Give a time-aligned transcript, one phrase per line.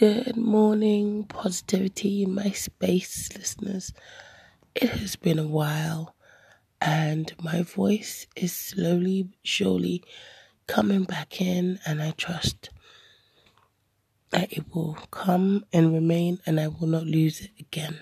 [0.00, 3.92] Good morning, positivity my space, listeners.
[4.74, 6.16] It has been a while,
[6.80, 10.02] and my voice is slowly, surely
[10.66, 12.70] coming back in, and I trust
[14.30, 18.00] that it will come and remain, and I will not lose it again.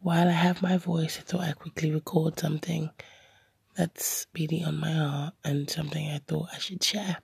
[0.00, 2.90] While I have my voice, I thought I'd quickly record something
[3.74, 7.16] that's really on my heart and something I thought I should share.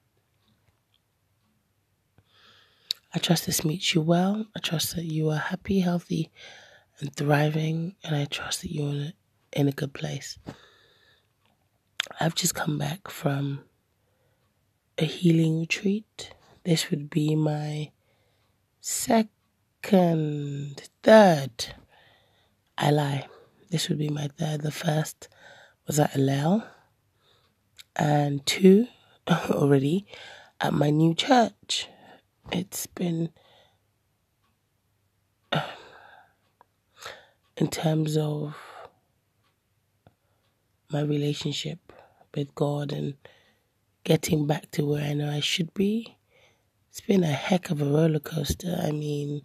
[3.17, 4.45] I trust this meets you well.
[4.55, 6.31] I trust that you are happy, healthy,
[7.01, 9.13] and thriving, and I trust that you're in a,
[9.59, 10.39] in a good place.
[12.21, 13.61] I've just come back from
[14.99, 16.35] a healing retreat.
[16.65, 17.91] This would be my
[18.83, 19.31] second,
[21.03, 21.75] third.
[22.77, 23.29] I lie.
[23.71, 24.61] This would be my third.
[24.61, 25.29] The first
[25.87, 26.67] was at Alel,
[27.97, 28.89] and two
[29.27, 30.07] already
[30.61, 31.89] at my new church
[32.53, 33.31] it's been
[35.53, 35.61] uh,
[37.57, 38.55] in terms of
[40.91, 41.93] my relationship
[42.35, 43.15] with God and
[44.05, 46.17] getting back to where I know I should be.
[46.91, 48.77] It's been a heck of a roller coaster.
[48.81, 49.43] I mean,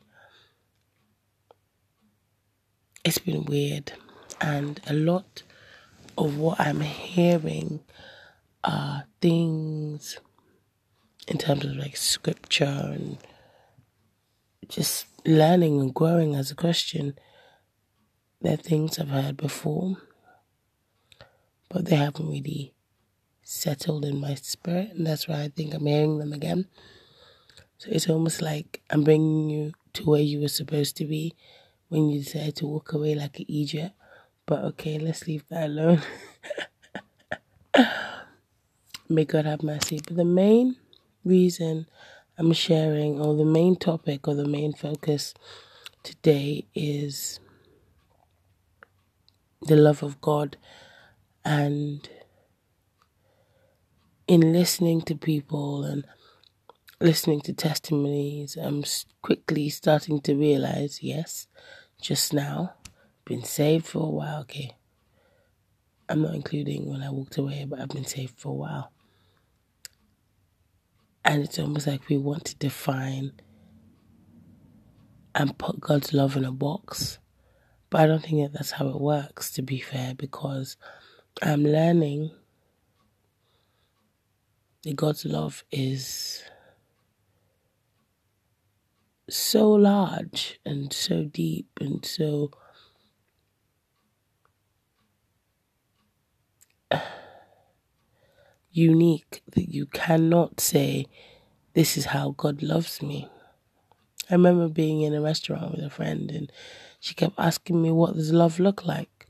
[3.03, 3.93] it's been weird,
[4.39, 5.43] and a lot
[6.17, 7.81] of what I'm hearing
[8.63, 10.19] are things
[11.27, 13.17] in terms of like scripture and
[14.67, 17.17] just learning and growing as a Christian.
[18.41, 19.97] They're things I've heard before,
[21.69, 22.73] but they haven't really
[23.43, 26.65] settled in my spirit, and that's why I think I'm hearing them again.
[27.77, 31.35] So it's almost like I'm bringing you to where you were supposed to be
[31.89, 33.91] when you decided to walk away like an idiot.
[34.45, 36.01] But okay, let's leave that alone.
[39.09, 39.99] May God have mercy.
[40.05, 40.77] But the main
[41.23, 41.87] reason
[42.37, 45.33] I'm sharing, or the main topic or the main focus
[46.03, 47.39] today is
[49.61, 50.57] the love of God
[51.45, 52.09] and
[54.27, 56.05] in listening to people and
[57.01, 58.83] listening to testimonies, I'm
[59.21, 61.47] quickly starting to realize yes,
[61.99, 62.75] just now,
[63.25, 64.41] been saved for a while.
[64.41, 64.75] Okay,
[66.07, 68.91] I'm not including when I walked away, but I've been saved for a while.
[71.23, 73.33] And it's almost like we want to define
[75.35, 77.19] and put God's love in a box.
[77.89, 80.77] But I don't think that that's how it works, to be fair, because
[81.41, 82.31] I'm learning
[84.83, 86.43] that God's love is
[89.29, 92.51] so large and so deep and so
[98.71, 101.05] unique that you cannot say,
[101.73, 103.27] This is how God loves me.
[104.29, 106.51] I remember being in a restaurant with a friend and
[106.99, 109.27] she kept asking me, What does love look like?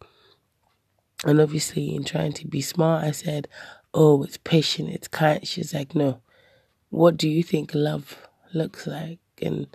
[1.23, 3.47] And obviously, in trying to be smart, I said,
[3.93, 5.45] Oh, it's patient, it's kind.
[5.47, 6.21] She's like, No,
[6.89, 9.19] what do you think love looks like?
[9.41, 9.67] And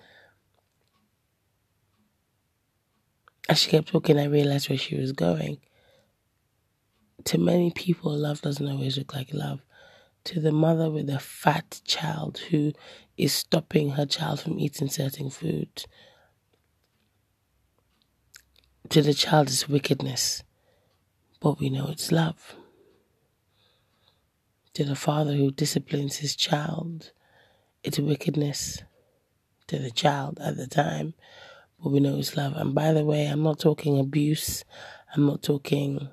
[3.49, 5.59] as she kept talking, I realized where she was going
[7.27, 9.61] to many people, love doesn't always look like love.
[10.25, 12.73] To the mother with a fat child who
[13.17, 15.85] is stopping her child from eating certain food.
[18.91, 20.43] to the child is wickedness,
[21.41, 22.55] but we know it's love.
[24.75, 27.13] To the father who disciplines his child,
[27.83, 28.83] it's wickedness
[29.67, 31.15] to the child at the time,
[31.83, 32.55] but we know it's love.
[32.57, 34.65] And by the way, I'm not talking abuse,
[35.15, 36.09] I'm not talking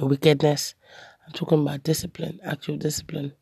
[0.00, 0.74] wickedness.
[1.26, 3.32] I'm talking about discipline, actual discipline.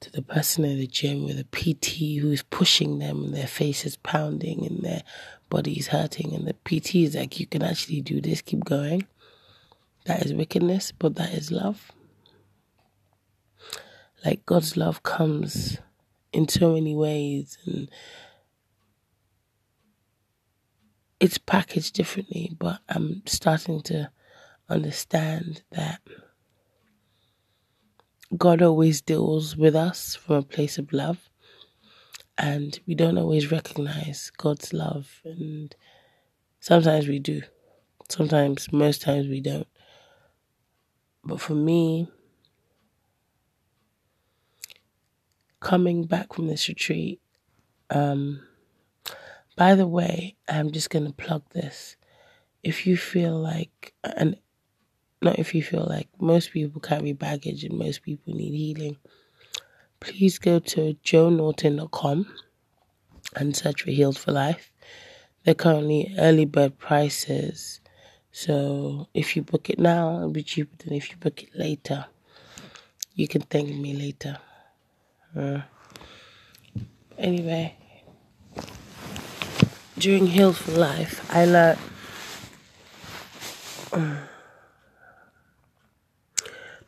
[0.00, 3.86] To the person in the gym with a PT who's pushing them and their face
[3.86, 5.02] is pounding and their
[5.48, 9.06] body is hurting, and the PT is like, You can actually do this, keep going.
[10.06, 11.92] That is wickedness, but that is love.
[14.24, 15.78] Like God's love comes
[16.32, 17.88] in so many ways and
[21.20, 24.10] it's packaged differently, but I'm starting to
[24.68, 26.00] understand that
[28.36, 31.28] God always deals with us from a place of love,
[32.38, 35.74] and we don't always recognize God's love, and
[36.60, 37.42] sometimes we do,
[38.08, 39.68] sometimes, most times we don't.
[41.24, 42.08] But for me,
[45.60, 47.20] coming back from this retreat,
[47.90, 48.40] um,
[49.56, 51.96] by the way, I'm just going to plug this.
[52.62, 54.38] If you feel like, and
[55.22, 58.96] not if you feel like most people carry baggage and most people need healing.
[60.00, 62.26] please go to joenorton.com
[63.36, 64.72] and search for Healed for Life.
[65.44, 67.80] They're currently early bird prices.
[68.32, 72.06] So if you book it now, it'll be cheaper than if you book it later.
[73.14, 74.38] You can thank me later.
[75.36, 75.60] Uh,
[77.18, 77.76] anyway,
[79.98, 81.78] during Healed for Life, I learned.
[83.92, 84.18] Um,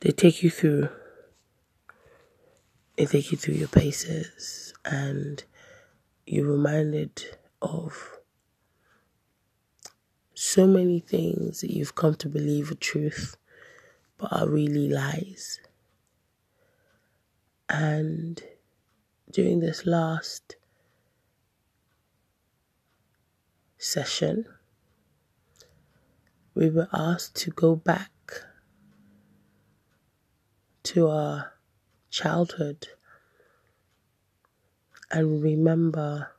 [0.05, 0.91] they take you through
[2.97, 5.43] they take you through your paces and
[6.27, 8.19] you're reminded of
[10.35, 13.37] so many things that you've come to believe are truth
[14.19, 15.59] but are really lies.
[17.69, 18.41] And
[19.33, 20.57] during this last
[23.79, 24.45] session,
[26.55, 28.11] we were asked to go back
[30.85, 31.53] to our
[32.11, 32.89] childhood.
[35.11, 36.31] And remember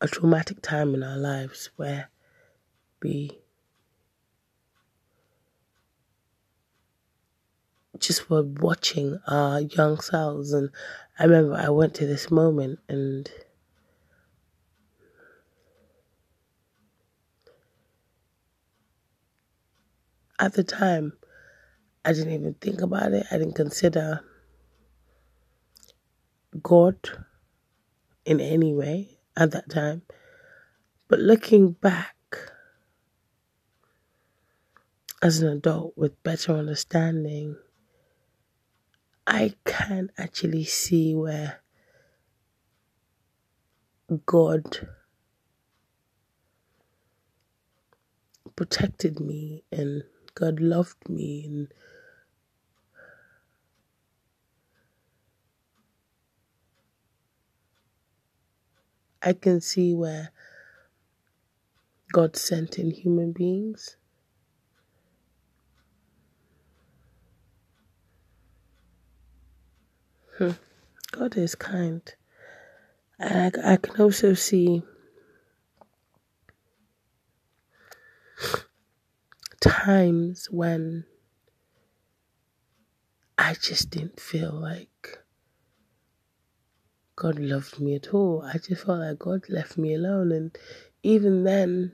[0.00, 2.10] a traumatic time in our lives where
[3.02, 3.40] we
[7.98, 10.52] just were watching our young selves.
[10.52, 10.70] And
[11.18, 13.30] I remember I went to this moment and
[20.38, 21.14] at the time
[22.08, 23.26] I didn't even think about it.
[23.30, 24.24] I didn't consider
[26.62, 26.96] God
[28.24, 30.00] in any way at that time.
[31.08, 32.16] But looking back
[35.20, 37.56] as an adult with better understanding,
[39.26, 41.60] I can actually see where
[44.24, 44.88] God
[48.56, 50.04] protected me and
[50.34, 51.68] God loved me and
[59.22, 60.30] I can see where
[62.12, 63.96] God sent in human beings.
[70.38, 70.52] Hmm.
[71.10, 72.02] God is kind.
[73.18, 74.82] And I, I can also see
[79.60, 81.04] times when
[83.36, 85.18] I just didn't feel like
[87.18, 88.44] God loved me at all.
[88.44, 90.30] I just felt like God left me alone.
[90.30, 90.56] And
[91.02, 91.90] even then,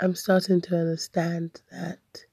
[0.00, 2.24] I'm starting to understand that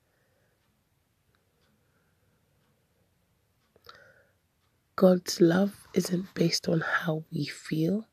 [4.95, 8.07] God's love isn't based on how we feel.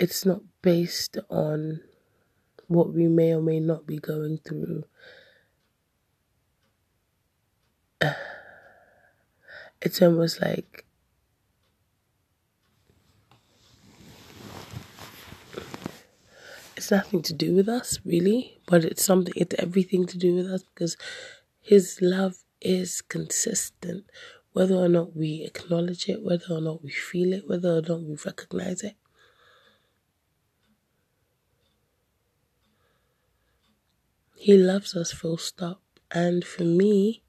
[0.00, 1.82] It's not based on
[2.66, 4.82] what we may or may not be going through.
[9.82, 10.85] It's almost like
[16.86, 20.46] it's nothing to do with us really, but it's something it's everything to do with
[20.46, 20.96] us because
[21.60, 24.04] his love is consistent
[24.52, 28.02] whether or not we acknowledge it, whether or not we feel it, whether or not
[28.02, 28.94] we recognize it.
[34.36, 35.82] He loves us full stop.
[36.12, 37.24] And for me,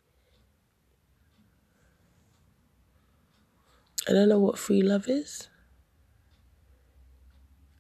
[4.07, 5.49] I don't know what free love is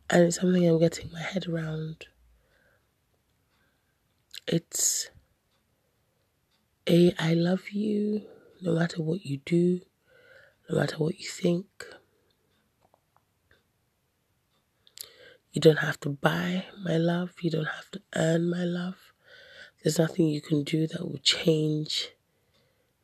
[0.09, 2.07] and it's something I'm getting my head around.
[4.47, 5.09] It's
[6.87, 8.23] a I love you
[8.61, 9.81] no matter what you do,
[10.69, 11.85] no matter what you think.
[15.51, 19.13] You don't have to buy my love, you don't have to earn my love.
[19.83, 22.09] There's nothing you can do that will change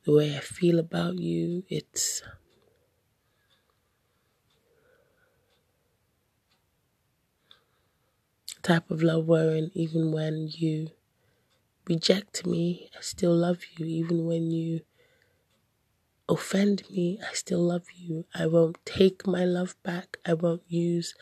[0.06, 1.64] the way I feel about you.
[1.70, 2.22] It's
[8.64, 10.90] type of love wherein even when you
[11.88, 13.86] reject me, I still love you.
[13.86, 14.82] Even when you
[16.30, 18.26] offend me, I still love you.
[18.34, 20.18] I won't take my love back.
[20.26, 21.14] I won't use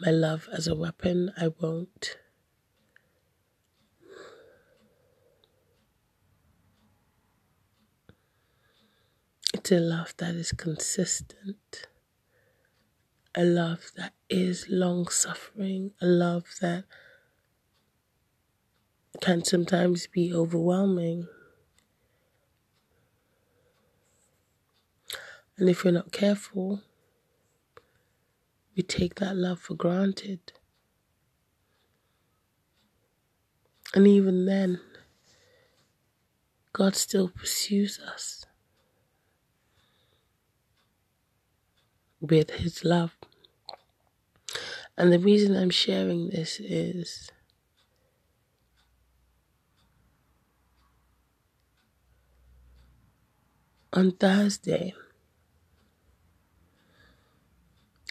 [0.00, 1.32] my love as a weapon.
[1.36, 2.16] I won't.
[9.54, 11.86] It's a love that is consistent
[13.34, 16.84] a love that is long suffering, a love that
[19.20, 21.28] can sometimes be overwhelming.
[25.56, 26.82] And if we're not careful,
[28.76, 30.52] we take that love for granted.
[33.94, 34.80] And even then,
[36.72, 38.39] God still pursues us.
[42.20, 43.16] With His love.
[44.96, 47.30] And the reason I'm sharing this is
[53.92, 54.94] on Thursday,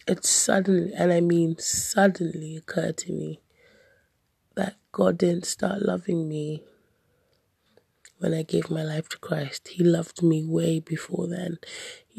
[0.08, 3.42] it suddenly, and I mean suddenly, occurred to me
[4.56, 6.64] that God didn't start loving me
[8.18, 9.70] when I gave my life to Christ.
[9.70, 11.60] He loved me way before then.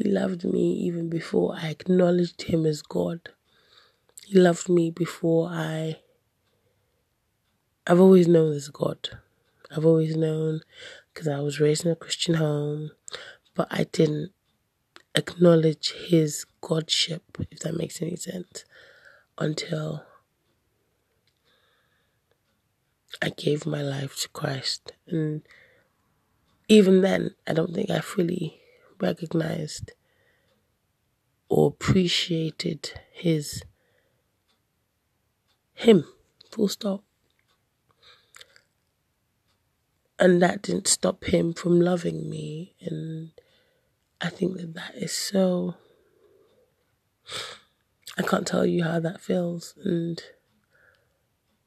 [0.01, 3.29] He loved me even before I acknowledged Him as God.
[4.25, 5.99] He loved me before I.
[7.85, 9.09] I've always known as God.
[9.69, 10.61] I've always known
[11.13, 12.91] because I was raised in a Christian home,
[13.53, 14.31] but I didn't
[15.13, 18.65] acknowledge His Godship, if that makes any sense,
[19.37, 20.03] until
[23.21, 24.93] I gave my life to Christ.
[25.05, 25.43] And
[26.67, 28.60] even then, I don't think I fully
[29.01, 29.93] recognized
[31.49, 33.63] or appreciated his
[35.73, 36.05] him
[36.51, 37.03] full stop.
[40.19, 42.75] And that didn't stop him from loving me.
[42.81, 43.31] And
[44.23, 45.73] i think that that is so
[48.19, 49.73] i can't tell you how that feels.
[49.83, 50.21] And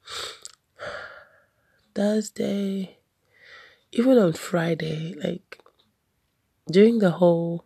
[1.95, 2.99] thursday
[3.95, 5.61] even on Friday, like
[6.71, 7.65] during the whole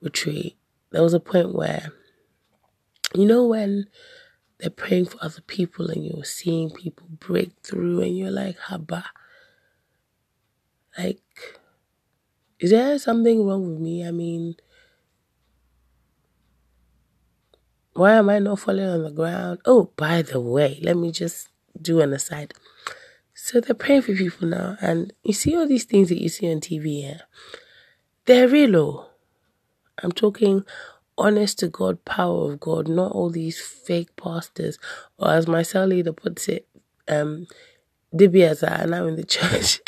[0.00, 0.56] retreat,
[0.90, 1.92] there was a point where,
[3.14, 3.86] you know, when
[4.58, 9.04] they're praying for other people and you're seeing people break through and you're like, Haba.
[10.98, 11.22] Like,
[12.58, 14.06] is there something wrong with me?
[14.06, 14.56] I mean,
[17.94, 19.60] why am I not falling on the ground?
[19.64, 21.48] Oh, by the way, let me just
[21.80, 22.54] do an aside.
[23.34, 26.50] So they're praying for people now, and you see all these things that you see
[26.52, 27.20] on TV here.
[28.28, 28.76] They're real.
[28.76, 29.06] Oh.
[30.02, 30.64] I'm talking
[31.16, 34.78] honest to God, power of God, not all these fake pastors,
[35.16, 36.68] or as my cell leader puts it,
[37.08, 37.46] um,
[38.12, 39.80] are now in the church.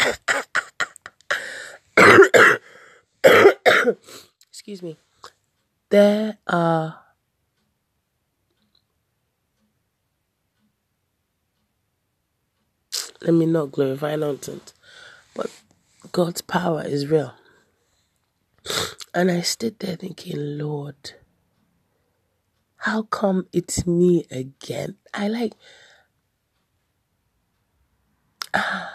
[4.48, 4.96] Excuse me.
[5.90, 6.98] There are
[13.20, 14.72] let me not glorify nonsense.
[15.34, 15.50] But
[16.10, 17.34] God's power is real.
[19.12, 21.14] And I stood there thinking, Lord,
[22.76, 24.96] how come it's me again?
[25.12, 25.52] I like.
[28.54, 28.92] Ah,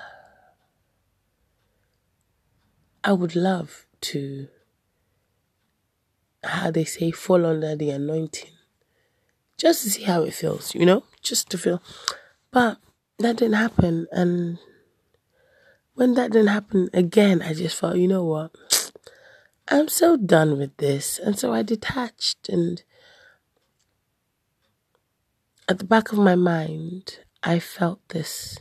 [3.04, 4.48] I would love to,
[6.44, 8.50] how they say, fall under the anointing.
[9.58, 11.04] Just to see how it feels, you know?
[11.22, 11.82] Just to feel.
[12.52, 12.80] But
[13.20, 14.08] that didn't happen.
[14.12, 14.58] And
[15.94, 18.56] when that didn't happen again, I just felt, you know what?
[19.68, 21.20] I'm so done with this.
[21.20, 22.50] And so I detached.
[22.50, 22.84] And
[25.68, 28.60] at the back of my mind, I felt this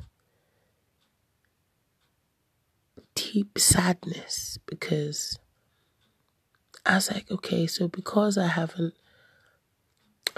[3.15, 5.39] deep sadness because
[6.87, 8.95] I was like, okay, so because I haven't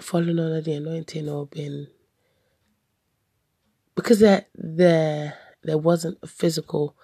[0.01, 1.89] fallen under the anointing or been
[3.95, 6.95] because there there there wasn't a physical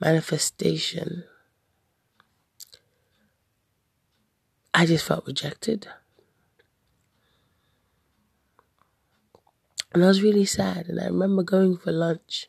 [0.00, 1.24] manifestation
[4.78, 5.88] I just felt rejected.
[9.92, 10.86] And I was really sad.
[10.86, 12.46] And I remember going for lunch.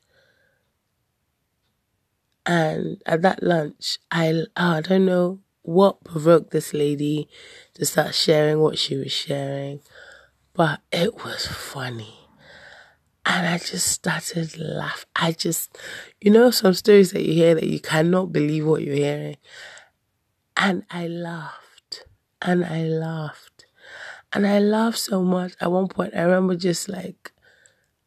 [2.46, 7.28] And at that lunch, I, oh, I don't know what provoked this lady
[7.74, 9.80] to start sharing what she was sharing,
[10.54, 12.30] but it was funny.
[13.26, 15.10] And I just started laughing.
[15.16, 15.76] I just,
[16.22, 19.38] you know, some stories that you hear that you cannot believe what you're hearing.
[20.56, 21.69] And I laughed
[22.42, 23.66] and I laughed.
[24.32, 25.54] And I laughed so much.
[25.60, 27.32] At one point, I remember just like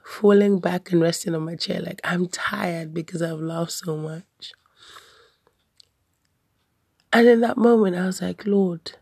[0.05, 4.53] falling back and resting on my chair, like I'm tired because I've laughed so much.
[7.13, 8.93] And in that moment, I was like, Lord,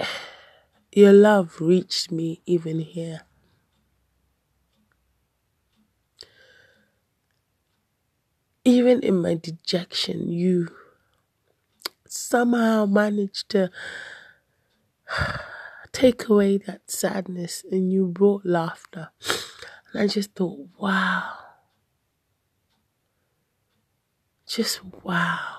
[0.92, 3.22] Your love reached me even here.
[8.64, 10.68] Even in my dejection, you
[12.16, 13.70] somehow managed to
[15.92, 19.10] take away that sadness and you brought laughter.
[19.92, 21.32] And I just thought, wow.
[24.46, 25.56] Just wow.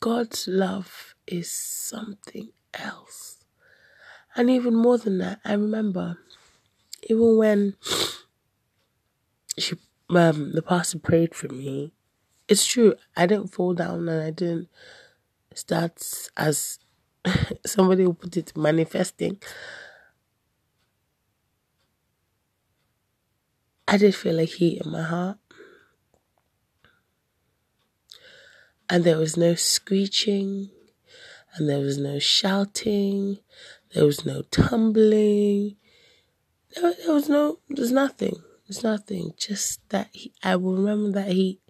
[0.00, 3.44] God's love is something else.
[4.34, 6.18] And even more than that, I remember
[7.08, 7.76] even when
[9.58, 9.76] she,
[10.10, 11.92] um, the pastor prayed for me,
[12.52, 12.94] it's true.
[13.16, 14.68] I didn't fall down and I didn't
[15.54, 16.02] start
[16.36, 16.78] as
[17.66, 19.40] somebody will put it manifesting.
[23.88, 25.38] I did feel a heat in my heart.
[28.90, 30.68] And there was no screeching,
[31.54, 33.38] and there was no shouting,
[33.94, 35.76] there was no tumbling,
[36.74, 39.32] there, there was no, there's nothing, there's nothing.
[39.38, 41.62] Just that I will remember that heat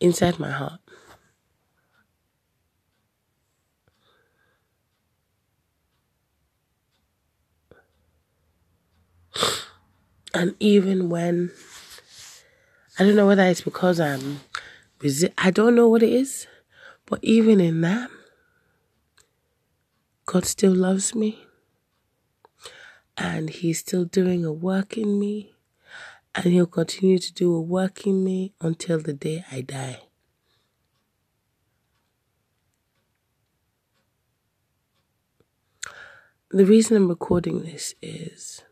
[0.00, 0.80] inside my heart.
[10.34, 11.50] And even when
[12.98, 14.40] I don't know whether it's because I'm
[15.38, 16.46] I don't know what it is,
[17.06, 18.10] but even in that,
[20.26, 21.44] God still loves me.
[23.16, 25.54] And He's still doing a work in me.
[26.34, 30.02] And He'll continue to do a work in me until the day I die.
[36.50, 38.62] The reason I'm recording this is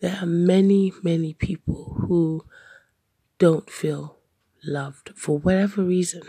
[0.00, 2.44] there are many, many people who
[3.38, 4.18] don't feel
[4.64, 6.22] loved for whatever reason.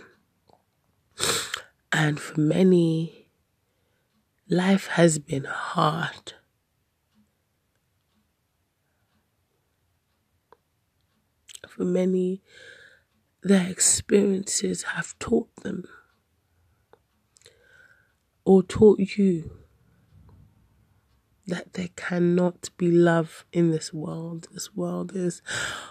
[1.92, 3.28] And for many,
[4.50, 6.34] life has been hard.
[11.76, 12.42] For many,
[13.44, 15.84] their experiences have taught them
[18.46, 19.52] or taught you
[21.48, 24.48] that there cannot be love in this world.
[24.54, 25.42] This world is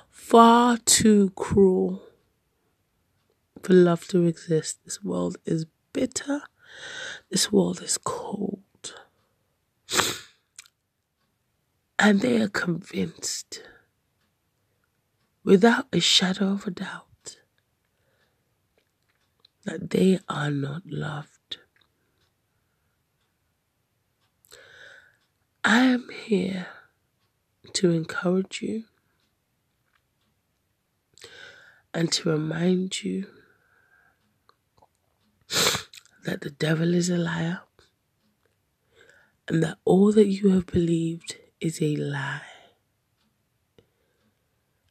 [0.09, 2.03] far too cruel
[3.63, 4.79] for love to exist.
[4.85, 6.43] This world is bitter.
[7.31, 8.63] This world is cold.
[11.99, 13.63] And they are convinced,
[15.45, 17.37] without a shadow of a doubt,
[19.65, 21.59] that they are not loved.
[25.63, 26.67] I am here
[27.75, 28.85] to encourage you
[31.93, 33.27] and to remind you
[36.25, 37.61] that the devil is a liar
[39.49, 42.54] and that all that you have believed is a lie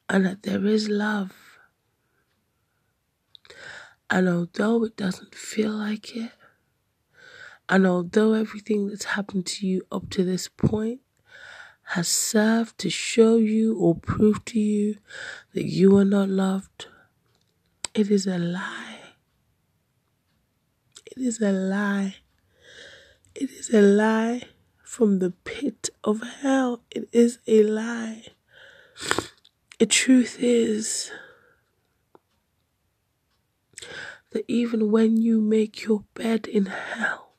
[0.08, 1.32] and that there is love.
[4.10, 6.30] And although it doesn't feel like it,
[7.68, 11.00] and although everything that's happened to you up to this point
[11.88, 14.96] has served to show you or prove to you
[15.54, 16.86] that you are not loved,
[17.94, 19.00] it is a lie.
[21.06, 22.16] It is a lie.
[23.34, 24.42] It is a lie
[24.82, 26.82] from the pit of hell.
[26.90, 28.24] It is a lie.
[29.84, 31.10] The truth is
[34.30, 37.34] that even when you make your bed in hell,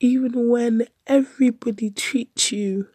[0.00, 2.88] even when everybody treats you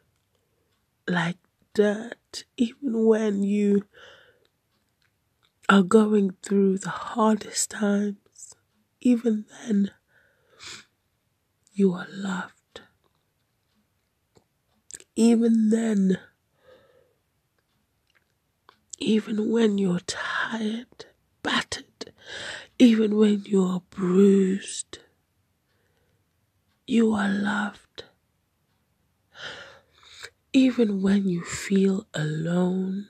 [1.07, 1.37] like
[1.75, 3.85] dirt, even when you
[5.69, 8.55] are going through the hardest times,
[8.99, 9.91] even then
[11.71, 12.64] you are loved.
[15.15, 16.19] Even then,
[18.99, 21.05] even when you're tired,
[21.41, 22.11] battered,
[22.77, 24.99] even when you are bruised,
[26.85, 28.03] you are loved.
[30.51, 33.07] Even when you feel alone,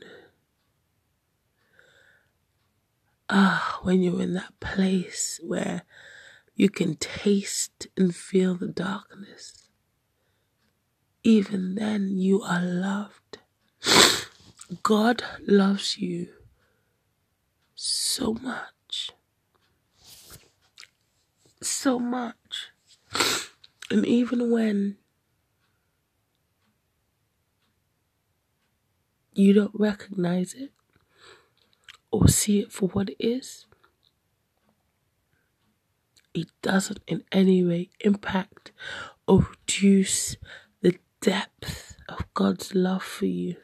[3.30, 5.84] ah, when you're in that place where
[6.56, 9.65] you can taste and feel the darkness,
[11.26, 13.40] even then you are loved.
[14.84, 16.28] God loves you
[17.74, 19.10] so much.
[21.64, 22.68] So much.
[23.90, 24.98] And even when
[29.34, 30.72] you don't recognize it
[32.12, 33.66] or see it for what it is,
[36.36, 38.72] it doesn't in any way impact
[39.28, 40.36] or reduce
[41.26, 43.56] depth of God's love for you.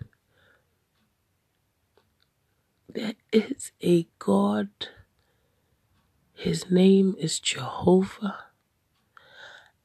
[2.90, 4.70] There is a God,
[6.34, 8.46] His name is Jehovah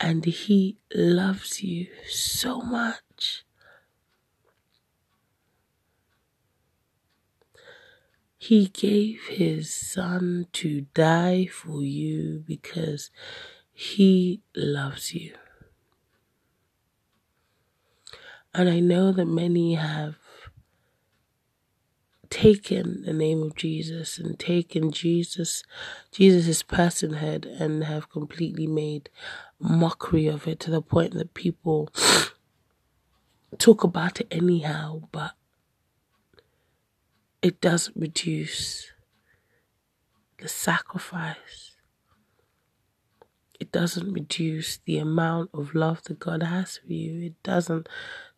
[0.01, 3.45] and He loves you so much.
[8.39, 13.11] He gave His Son to die for you because
[13.71, 15.35] He loves you.
[18.57, 20.17] And I know that many have
[22.31, 25.63] taken the name of Jesus and taken Jesus,
[26.11, 29.11] Jesus' personhood and have completely made
[29.59, 31.91] mockery of it to the point that people
[33.59, 35.33] talk about it anyhow, but
[37.43, 38.91] it doesn't reduce
[40.39, 41.76] the sacrifice.
[43.59, 47.27] It doesn't reduce the amount of love that God has for you.
[47.27, 47.89] It doesn't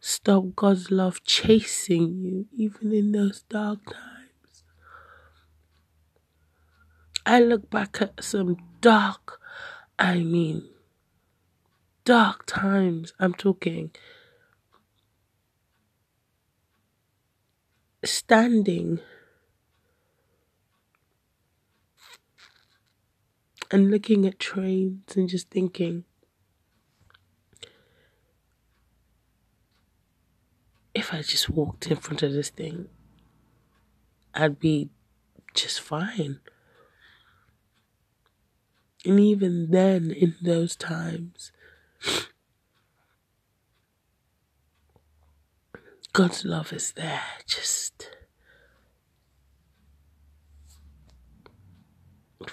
[0.00, 4.64] stop God's love chasing you, even in those dark times.
[7.26, 9.40] I look back at some dark,
[9.98, 10.68] I mean,
[12.04, 13.12] dark times.
[13.18, 13.90] I'm talking
[18.04, 19.00] standing
[23.70, 26.04] and looking at trains and just thinking,
[30.94, 32.88] if I just walked in front of this thing,
[34.34, 34.88] I'd be
[35.54, 36.40] just fine.
[39.04, 41.52] And even then, in those times,
[46.12, 48.10] God's love is there, just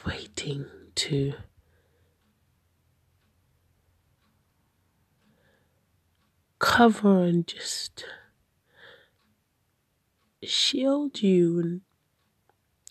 [0.05, 1.33] waiting to
[6.59, 8.05] cover and just
[10.43, 11.81] shield you and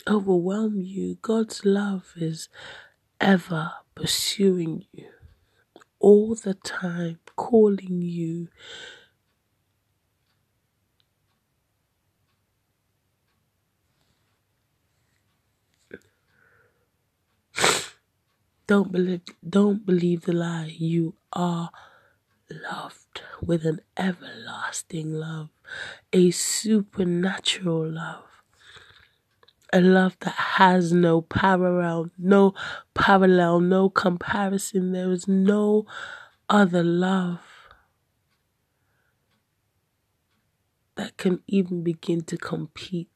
[0.06, 1.18] overwhelm you.
[1.22, 2.48] God's love is
[3.20, 5.08] ever pursuing you
[5.98, 8.48] all the time, calling you.
[18.66, 20.74] Don't believe don't believe the lie.
[20.78, 21.70] You are
[22.50, 25.50] loved with an everlasting love,
[26.12, 28.24] a supernatural love.
[29.72, 32.54] A love that has no parallel, no
[32.94, 34.92] parallel, no comparison.
[34.92, 35.84] There is no
[36.48, 37.40] other love
[40.94, 43.08] that can even begin to compete.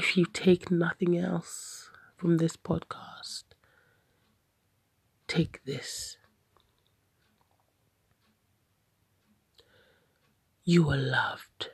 [0.00, 3.42] If you take nothing else from this podcast,
[5.26, 6.16] take this.
[10.62, 11.70] You are loved.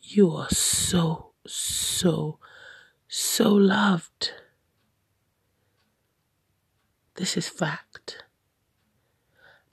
[0.00, 2.38] You are so, so,
[3.08, 4.30] so loved.
[7.16, 8.22] This is fact.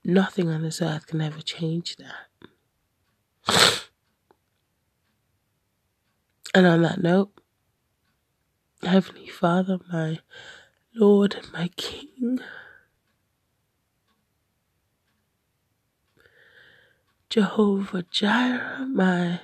[0.03, 3.83] Nothing on this earth can ever change that.
[6.53, 7.31] And on that note,
[8.83, 10.19] Heavenly Father, my
[10.93, 12.39] Lord and my King,
[17.29, 19.39] Jehovah Jireh, my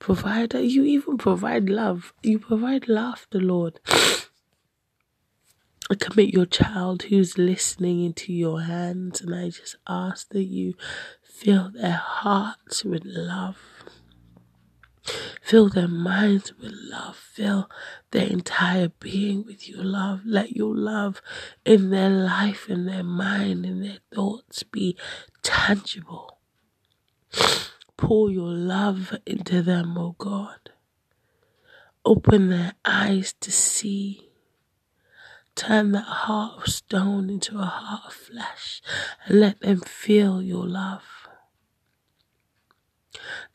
[0.00, 0.60] provider.
[0.60, 2.12] You even provide love.
[2.22, 3.78] You provide laughter, Lord.
[5.90, 10.74] I commit your child who's listening into your hands, and I just ask that you
[11.22, 13.58] fill their hearts with love.
[15.40, 17.16] Fill their minds with love.
[17.16, 17.68] Fill
[18.10, 20.20] their entire being with your love.
[20.24, 21.20] Let your love
[21.64, 24.96] in their life, in their mind, in their thoughts be
[25.42, 26.38] tangible.
[27.96, 30.70] Pour your love into them, O oh God.
[32.04, 34.28] Open their eyes to see.
[35.54, 38.80] Turn that heart of stone into a heart of flesh
[39.26, 41.11] and let them feel your love.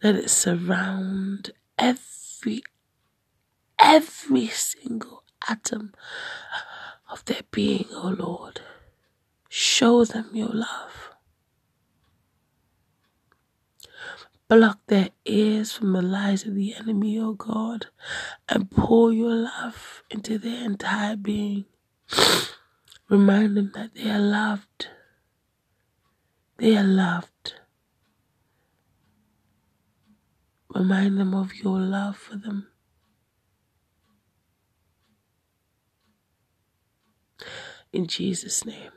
[0.04, 2.64] Let it surround every,
[3.80, 5.94] every single atom
[7.10, 8.62] of their being, O oh Lord.
[9.50, 11.12] Show them your love.
[14.48, 17.88] Block their ears from the lies of the enemy, O oh God,
[18.48, 21.66] and pour your love into their entire being.
[23.10, 24.88] Remind them that they are loved.
[26.58, 27.56] They are loved.
[30.74, 32.68] Remind them of your love for them.
[37.94, 38.92] In Jesus' name.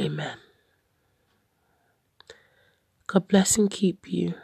[0.00, 0.38] Amen.
[3.06, 4.34] God bless and keep you.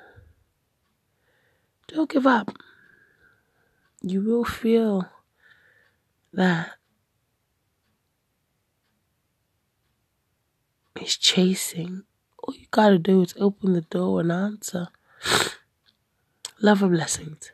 [1.88, 2.50] Don't give up.
[4.02, 5.08] You will feel
[6.32, 6.72] that
[10.98, 12.02] He's chasing.
[12.42, 14.88] All you gotta do is open the door and answer.
[16.60, 17.52] Love and blessings.